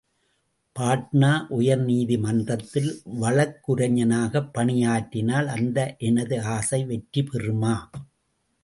[0.75, 2.89] பாட்னா உயர்நீதி மன்றத்தில்
[3.21, 7.75] வழக்குரைஞனாகப் பணியாற்றினால் அந்த எனது ஆசை வெற்றி பெறுமா?